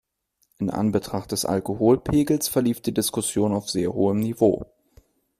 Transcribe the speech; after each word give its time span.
In 0.57 0.71
Anbetracht 0.71 1.31
des 1.31 1.45
Alkoholpegels 1.45 2.47
verlief 2.47 2.81
die 2.81 2.91
Diskussion 2.91 3.53
auf 3.53 3.69
sehr 3.69 3.93
hohem 3.93 4.17
Niveau. 4.19 4.65